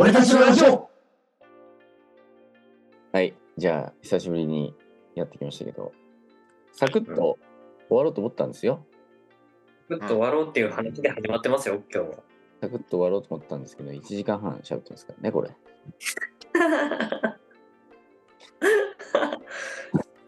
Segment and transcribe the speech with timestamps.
[0.00, 0.88] 俺たちのラジオ
[3.10, 3.34] はい。
[3.56, 4.72] じゃあ、久しぶりに
[5.16, 5.90] やってきましたけど、
[6.72, 7.36] サクッと
[7.88, 8.86] 終わろうと思ったんですよ。
[9.88, 12.14] ちょっと終わろうっていう話で始まってますよ、今日は。
[12.60, 15.50] サクッと終わろうと思ったんですけど、1時間半喋ってますからね、これ。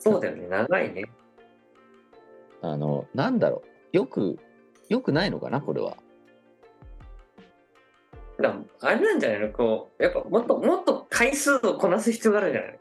[0.00, 1.04] そうだよね、長いね。
[2.60, 3.96] あの、なんだろう。
[3.96, 4.36] よく、
[4.88, 5.96] よくないのかな、これは。
[8.40, 9.50] だあれなんじゃないの？
[9.52, 12.78] こう、やっぱもっともっと回数をこなす必要があるんじゃないの？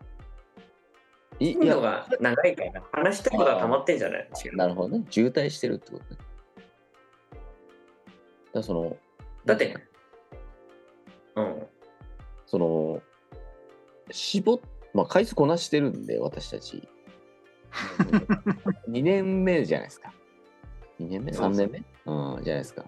[1.42, 4.30] い頻度が長いから、話したいことが溜まってんじゃない？
[4.54, 5.06] なるほどね。
[5.10, 6.20] 渋滞してるってことね。
[8.54, 8.98] だその、
[9.46, 9.76] だって、
[11.36, 11.64] うん。
[12.46, 13.02] その、
[14.12, 14.60] 絞っ、
[14.94, 16.88] まあ、回数こなしてるんで、私たち。
[18.90, 20.12] 2年目じゃないですか。
[21.00, 21.84] 2年目 ?3 年目？
[22.12, 22.84] うん、じゃないですか。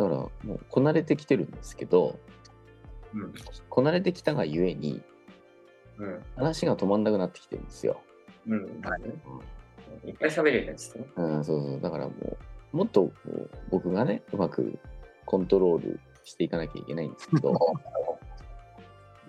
[0.00, 2.18] だから、もうこなれてきてるんですけど、
[3.12, 3.34] うん。
[3.68, 5.02] こなれてきたがゆえに、
[5.98, 6.22] うん。
[6.36, 8.00] 話が止まんなくなってきてるんですよ。
[8.46, 8.80] うん。
[8.82, 9.02] はい
[10.08, 11.04] いっぱい喋れるやつね。
[11.16, 11.80] うん、そうそう。
[11.80, 12.14] だからも
[12.72, 13.12] う、もっと
[13.70, 14.78] 僕がね、うまく
[15.26, 17.12] コントロールしていかなきゃいけないん。
[17.12, 17.52] ですけど、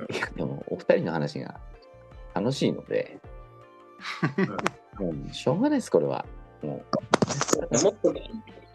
[0.09, 1.59] いや、でも、お二人の話が
[2.33, 3.19] 楽しいので、
[4.97, 6.25] もう、しょうがないです、これは。
[6.61, 6.85] も
[7.71, 8.13] うもっと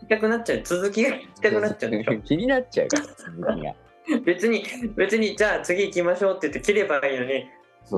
[0.07, 0.63] きたくなっちゃう。
[0.65, 2.21] 続きが聞きたくなっちゃうでしょう。
[2.25, 3.75] 気になっちゃうから、続きが。
[4.25, 7.47] 別に、別に、じゃあ次行きましょうって言って切ればいいのに、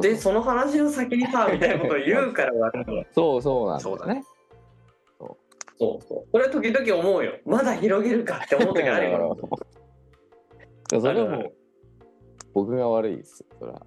[0.02, 4.24] で、その話の先にさ、みたいなことを言うから悪いのそうそうなんですそうだね。
[5.78, 6.28] そうそう。
[6.32, 7.38] それは時々思うよ。
[7.44, 9.36] まだ広げるかって思う時あるよ。
[11.00, 11.52] それはもう
[12.54, 13.86] 僕が悪いですよ、それは。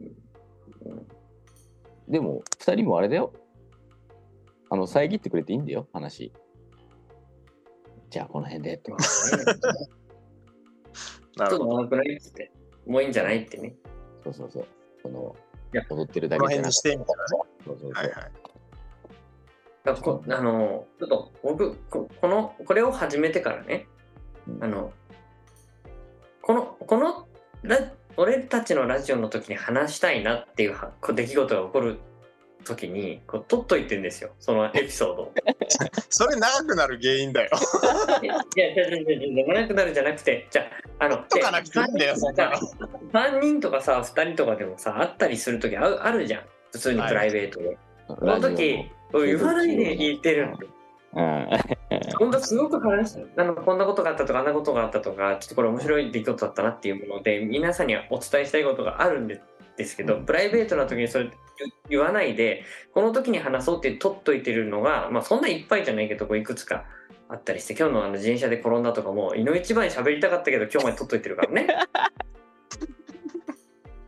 [0.00, 1.06] うん
[2.08, 3.32] でも、二人もあれだよ。
[4.68, 6.32] あの、遮ってくれていいんだよ、話。
[8.12, 8.90] じゃあ、この辺でって。
[8.90, 9.68] まあねちょっと
[11.38, 11.76] なるほど。
[11.78, 12.52] 長くないっつって。
[12.86, 13.74] もういいんじゃないってね。
[14.22, 14.66] そうそうそう。
[15.02, 15.34] この
[15.72, 17.28] いや、踊ってるだこの辺にけじゃなくしてみたいなね。
[17.64, 18.04] そうそうそう。
[18.04, 18.32] はいはい。
[19.84, 23.88] だこあの、ちょっと僕、ここの、これを始めてからね、
[24.46, 24.92] うんあの、
[26.42, 27.26] この、この
[27.62, 27.78] ラ、
[28.18, 31.98] 俺たちのラジオの時に話したいなっていうはこう出来事が起こる
[32.62, 34.30] 時に、こう、取っといてんですよ。
[34.38, 35.32] そのエピソードを。
[36.08, 37.50] それ長くなる原因だよ。
[38.22, 40.62] いや、いや、じゃじゃじゃじゃなくなるじゃなくて、じゃ
[40.98, 42.56] あ、あの、とかなくていいんだよ、そんなの。
[43.12, 46.42] 3人とかさ、2人とかでもさ、会ったりする時あるあるじゃん。
[46.72, 47.78] 普通にプライベートで。
[48.08, 50.58] その時、言わないで言ってるの。
[51.14, 51.48] うん。
[52.18, 59.42] 本当すごく話したあのこんなことがあったとかあんなことがあったとかちょっとこれ面白い出来事だったなっていうもので皆さんにはお伝えしたいことがあるんで
[59.76, 61.32] ですけど、うんプライベートな時にそれ言
[61.88, 66.84] 言わないでこの時に話そうって取っといてるのが、まあ、そんないっぱいじゃないけどこういくつか
[67.28, 71.68] あったりして今日のあの自転車で転んだとかもいの一番に喋りたかったけど今日まで取っといてるからね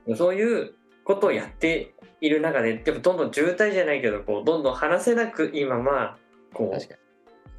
[0.17, 0.75] そういう
[1.05, 6.19] ことをやっている中でやっぱどんどん渋滞じゃないけどこうどんどん話せなくいいまま
[6.53, 7.05] こう。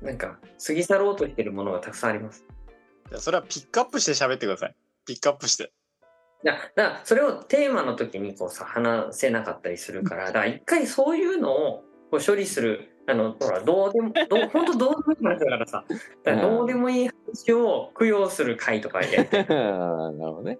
[0.06, 2.46] なんか過ぎ去ろうとしてるものがたくさんあります。
[3.10, 4.76] じゃあそれはピックアップして喋ってください。
[5.06, 5.72] ピックアップして。
[6.46, 15.84] だだからそれをテーマの時にこうさ話せなかったりするからだから一回そういうのをこう処理するあのほらどうでも どう本当どうでもいい話だからさ
[16.24, 19.56] だからどうでもいい話を供養する回とかやりたいな
[20.12, 20.60] るほどね。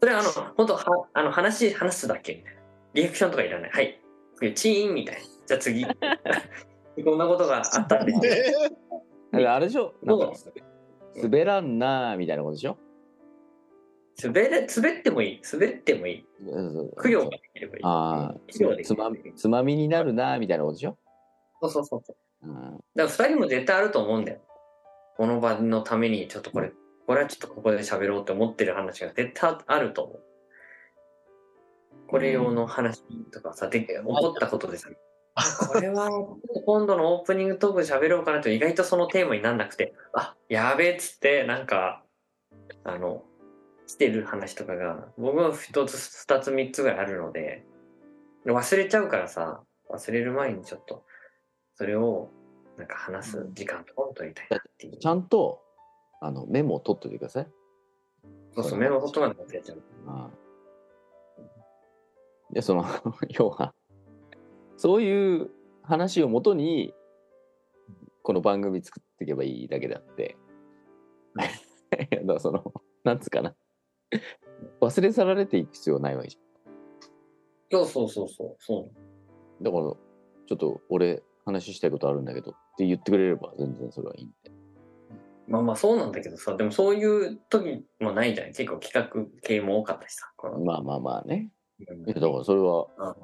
[0.00, 2.60] それはあの本当はあの話話すだけみたいな。
[2.94, 3.70] リアクションとかいらない。
[3.70, 4.54] はい。
[4.54, 5.20] チーンみたいな。
[5.46, 5.86] じゃあ次。
[7.04, 8.06] こんなことがあった ん。
[8.20, 9.94] であれでしょ？
[10.02, 10.32] なんか
[11.16, 12.76] 滑らんなーみたいなことでしょ？
[14.22, 15.42] 滑れ滑ってもいい。
[15.50, 16.26] 滑ってもいい。
[17.02, 17.82] 供養ができればいい。
[17.82, 20.96] ああつまつまみになるなーみたいなことでしょ？
[21.60, 22.14] そうそうそうそ
[22.44, 22.48] う。
[22.48, 22.54] うん。
[22.54, 24.40] だから2人も絶対あると思うんだよ。
[25.16, 26.72] この場のためにちょっとこれ、
[27.06, 30.20] これはちょっとここで喋ろうって思ってる話が絶対あると思う。
[32.06, 34.88] これ用の話とかさ、で起こったことでさ、
[35.34, 36.10] あこれは
[36.66, 42.02] 今度のオープニングトークで喋ろうかなと意外とそのテーマになんなくて、あ、やべえっつって、なんか、
[42.84, 43.24] あの、
[43.86, 45.96] してる話とかが、僕は一つ、
[46.26, 47.64] 二つ、三つぐらいあるので、
[48.46, 51.04] 忘れちゃうからさ、忘れる前にちょっと、
[51.74, 52.30] それを、
[52.76, 54.98] なんか話す時間とかも取りたいなっていう。
[54.98, 55.62] ちゃんと
[56.20, 57.48] あのメモを取っといてください。
[58.54, 59.82] そうそう、メモほとんど忘れちゃう。
[60.06, 60.44] ああ
[62.54, 62.84] でその
[63.30, 63.74] 要は
[64.76, 65.50] そういう
[65.82, 66.94] 話をもとに
[68.22, 70.36] この番組作っていけばいいだけであって
[72.12, 72.72] いやだからその
[73.02, 73.54] なんつうかな
[74.80, 76.38] 忘れ去られていく必要はないわけじ
[77.70, 78.56] そうそうそうそう。
[78.58, 78.90] そうゃ
[79.60, 79.82] んだから
[80.46, 84.50] ちょっと俺話したいことあるんだけどって言ってくれれば全然それはいいんで
[85.46, 88.46] まあまあそうなんだけどさ、でもそういう時もないじゃん。
[88.48, 90.32] 結構企画系も多かったしさ。
[90.64, 91.50] まあまあまあね。
[91.80, 93.16] うんいやだからそれは、あ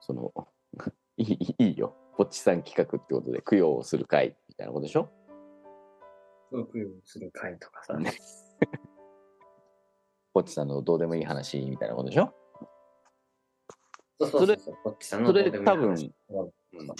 [0.00, 0.32] その、
[1.16, 1.94] いいいいよ。
[2.16, 5.08] ポッチさん企画ってことで供養をする会みたいなことでしょ？
[6.50, 7.94] そう供養する会とかさ。
[7.98, 8.12] ね
[10.32, 12.32] ポッチさんのどうでもいい話みたいなことでしょ？
[14.20, 14.74] そうそうそうそう。
[14.84, 16.32] こっちさんのそれどうでもいい話多
[16.78, 16.94] 分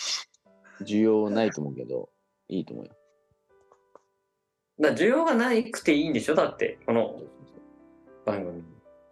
[0.84, 2.10] 需要ないと思うけど、
[2.48, 2.92] いいと思うよ。
[4.80, 6.34] だ需要がないくていいんでしょ？
[6.34, 7.20] だって、この
[8.24, 8.64] 番組。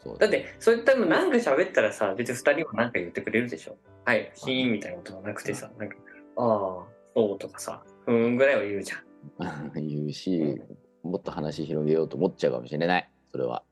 [0.03, 3.77] そうだって、それ多分なんか喋ったらさ、別に二人はなんか言ってくれるでしょ？
[4.05, 5.97] はい、シーンみたいなことがなくてさ、なんか、
[6.37, 6.85] ああ、
[7.15, 9.73] そうとかさ、ふーんぐらいは言うじゃん。
[9.87, 10.61] 言うし、
[11.03, 13.11] もっと話広げようと思っちゃうかもしれない。
[13.31, 13.63] それは。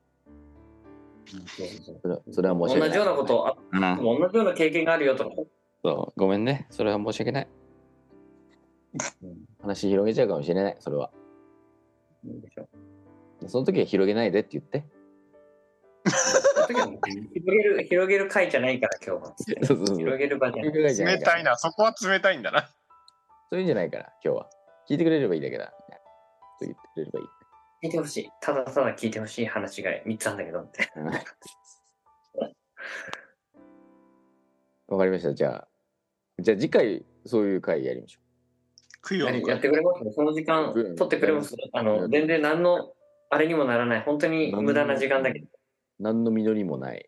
[2.01, 2.89] それはそれはそう申し訳ない。
[2.89, 5.35] 同じようなこと、あうん同じような経験があるよとか。
[5.83, 6.67] そうごめんね。
[6.69, 7.47] それは申し訳ない。
[9.61, 10.77] 話広げちゃうかもしれない。
[10.79, 11.11] それは。
[12.25, 12.67] いいでしょ
[13.47, 14.83] その時は広げないでって言って。
[16.67, 16.91] 広
[17.45, 19.33] げる、広げる回じゃないから今日は。
[19.37, 20.71] そうそうそう広げる場じゃない。
[20.71, 21.57] 広げないじゃないから冷たいな。
[21.57, 22.69] そこは冷たいんだな。
[23.49, 24.49] そういうんじゃないから、今日は。
[24.89, 25.73] 聞いてくれればいいだけだ。
[25.87, 26.03] みたいな
[26.59, 27.38] そう言ってくれればいい。
[27.81, 28.29] 聞いてほしい。
[28.41, 30.91] ただただ聞いてほしい話が3つあるんだけどって。
[30.95, 31.05] うん
[34.89, 35.33] わかりました。
[35.35, 35.67] じゃあ、
[36.39, 38.19] じゃあ次回、そういう回やりましょ
[39.07, 42.93] 供養のやってくれますその時間うん取ってくれますあの、全然何の
[43.29, 44.01] あれにもならない。
[44.01, 45.45] 本当に無駄な時間だけど。
[45.45, 45.49] う。
[45.99, 47.07] 何の実りもない、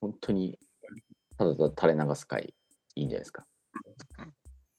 [0.00, 0.58] 本当に、
[1.38, 2.54] ただただ垂れ流す回、
[2.94, 3.46] いいんじゃないですか。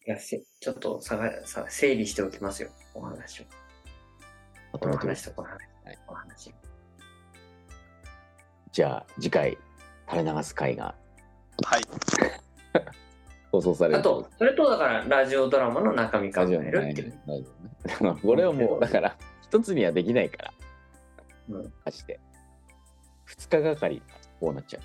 [0.08, 2.70] いやせちょっとさがさ整理しておきますよ。
[2.94, 3.65] お話を。
[4.78, 5.60] ことのまとめて話とこの話。
[5.86, 6.54] はいお話。
[8.72, 9.58] じゃあ、次回、
[10.10, 10.96] 垂れ流す回が
[11.64, 11.82] はい。
[13.52, 17.20] 放送されるあと、それとだから、ラジオドラマの中身考ラジオのねえるっていう。
[17.26, 20.54] ラジオねだからこれはもう、だから、一つにはできないから、
[21.50, 22.20] うんマジで。
[23.24, 24.02] 二日がかり、
[24.40, 24.84] こうなっちゃう。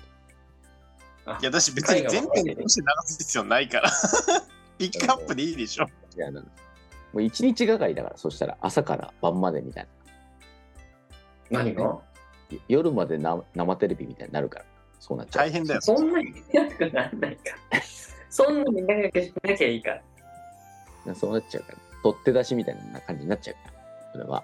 [1.41, 3.91] いや、私別に全編として流す必要ないから。
[4.77, 5.85] ピックアップでいいでしょ。
[6.15, 6.51] いや、なん
[7.13, 9.87] もう一日がかりだから、そしたら朝から晩までみたい
[11.49, 11.83] 何が？
[11.83, 11.99] な。
[12.67, 14.65] 夜までな生テレビみたいになるから、
[14.99, 15.47] そうなっちゃう。
[15.47, 15.81] 大変だよ。
[15.81, 17.81] そんなに長くならないから。
[18.29, 19.99] そんなに長くしなきゃいいか
[21.05, 21.15] ら。
[21.15, 21.77] そうなっちゃうから。
[22.03, 24.43] 取って出しみたいな感じになっちゃうから、それは。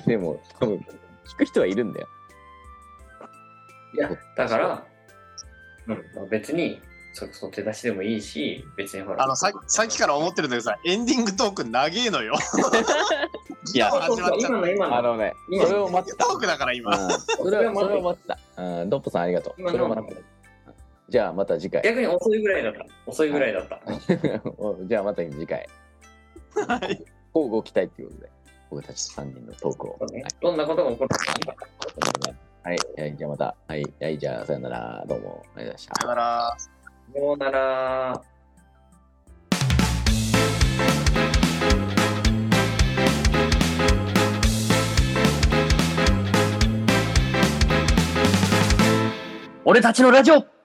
[0.06, 0.76] でも、多分、
[1.26, 2.08] 聞く人はいるんだよ。
[3.94, 4.86] いや、だから、
[5.86, 6.80] うん、まあ別に、
[7.16, 9.24] そそ手出しでもいいし、別にほら。
[9.24, 12.34] あの、ささっきから思ってるんだけどさ、エンディングトーク長えのよ。
[13.74, 14.98] いや始まっちゃ今の今の。
[14.98, 16.94] あのね、今それを待ってトークだから今。
[16.94, 17.04] た。
[17.04, 18.38] うんそれを待ってた。
[18.62, 19.54] うん、ドッポさんありがとう。
[19.56, 20.20] 今それを待ってた。
[21.08, 21.82] じゃあ、また次回。
[21.82, 22.86] 逆に遅いぐらいだった。
[23.06, 23.80] 遅いぐらいだった。
[24.84, 25.66] じゃあ、また次回。
[26.68, 27.02] はい。
[27.34, 28.30] 交互期待っていうことで、
[28.70, 29.96] 僕たち3人のトークを。
[30.00, 31.16] そうねどんなことが起こるか。
[32.62, 33.54] はい、はい、じゃあまた。
[33.68, 35.04] はい、はい、じゃあ、さよなら。
[35.08, 36.08] どうも、ありがとうございましたさよ。
[36.08, 36.75] なら。
[37.12, 38.22] さようなら。
[49.64, 50.55] 俺たちのラジオ